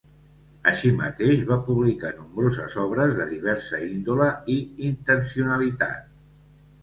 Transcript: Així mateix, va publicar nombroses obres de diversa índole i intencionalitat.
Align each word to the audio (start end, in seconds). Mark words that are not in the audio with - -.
Així 0.69 0.91
mateix, 0.99 1.41
va 1.49 1.57
publicar 1.67 2.09
nombroses 2.21 2.77
obres 2.85 3.13
de 3.19 3.27
diversa 3.35 3.83
índole 3.89 4.29
i 4.57 4.57
intencionalitat. 4.89 6.11